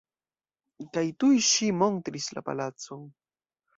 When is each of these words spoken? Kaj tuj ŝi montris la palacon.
Kaj 0.95 1.03
tuj 1.23 1.37
ŝi 1.49 1.69
montris 1.83 2.31
la 2.39 2.47
palacon. 2.49 3.05